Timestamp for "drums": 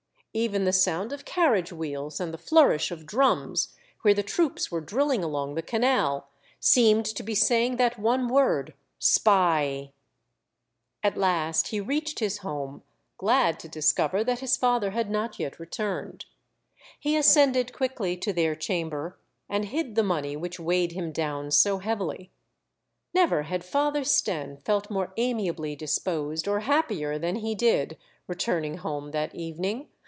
3.05-3.75